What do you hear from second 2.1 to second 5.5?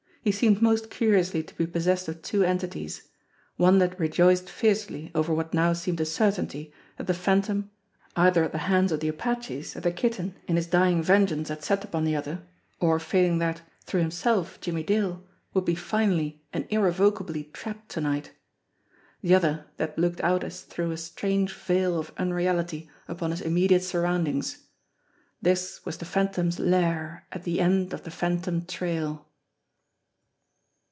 two entities one that rejoiced fiercely over